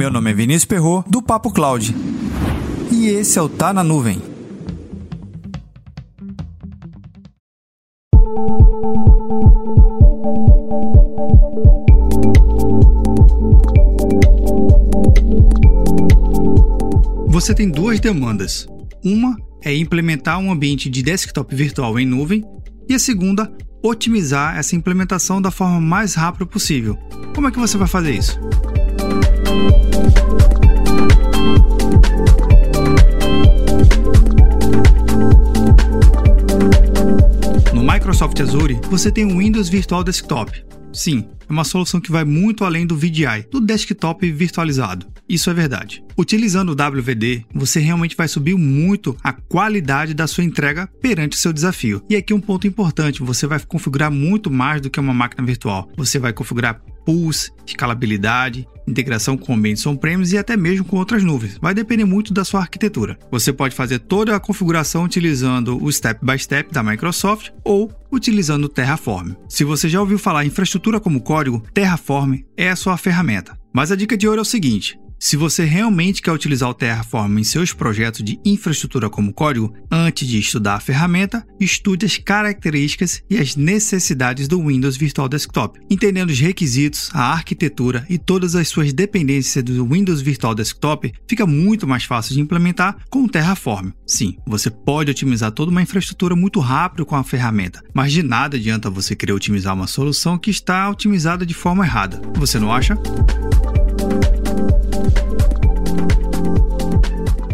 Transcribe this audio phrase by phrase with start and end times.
[0.00, 1.94] Meu nome é Vinícius Perro do Papo Cloud.
[2.90, 4.18] E esse é o Tá na Nuvem.
[17.28, 18.66] Você tem duas demandas.
[19.04, 22.42] Uma é implementar um ambiente de desktop virtual em nuvem
[22.88, 26.96] e a segunda, otimizar essa implementação da forma mais rápida possível.
[27.34, 28.40] Como é que você vai fazer isso?
[37.74, 40.64] No Microsoft Azure, você tem o Windows Virtual Desktop.
[40.92, 45.06] Sim, é uma solução que vai muito além do VDI, do desktop virtualizado.
[45.28, 46.02] Isso é verdade.
[46.18, 51.40] Utilizando o WVD, você realmente vai subir muito a qualidade da sua entrega perante o
[51.40, 52.02] seu desafio.
[52.10, 55.88] E aqui um ponto importante: você vai configurar muito mais do que uma máquina virtual.
[55.96, 61.58] Você vai configurar pools, escalabilidade, integração com ambientes on-premise e até mesmo com outras nuvens.
[61.60, 63.18] Vai depender muito da sua arquitetura.
[63.30, 68.64] Você pode fazer toda a configuração utilizando o Step by Step da Microsoft ou utilizando
[68.64, 69.32] o Terraform.
[69.48, 73.58] Se você já ouviu falar em infraestrutura como código, Terraform é a sua ferramenta.
[73.72, 77.38] Mas a dica de ouro é o seguinte: se você realmente quer utilizar o Terraform
[77.38, 83.22] em seus projetos de infraestrutura como código, antes de estudar a ferramenta, estude as características
[83.28, 85.78] e as necessidades do Windows Virtual Desktop.
[85.90, 91.46] Entendendo os requisitos, a arquitetura e todas as suas dependências do Windows Virtual Desktop, fica
[91.46, 93.90] muito mais fácil de implementar com o Terraform.
[94.06, 98.56] Sim, você pode otimizar toda uma infraestrutura muito rápido com a ferramenta, mas de nada
[98.56, 102.22] adianta você querer otimizar uma solução que está otimizada de forma errada.
[102.36, 102.96] Você não acha?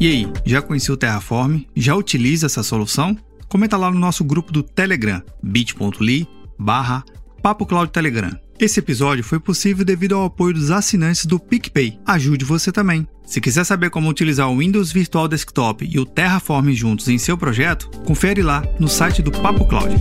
[0.00, 1.62] E aí, já conheceu o Terraform?
[1.74, 3.16] Já utiliza essa solução?
[3.48, 7.04] Comenta lá no nosso grupo do Telegram, bit.ly barra
[7.42, 8.30] Papo Cloud Telegram.
[8.60, 11.98] Esse episódio foi possível devido ao apoio dos assinantes do PicPay.
[12.06, 13.08] Ajude você também.
[13.26, 17.36] Se quiser saber como utilizar o Windows Virtual Desktop e o Terraform juntos em seu
[17.36, 19.94] projeto, confere lá no site do Papo Cloud.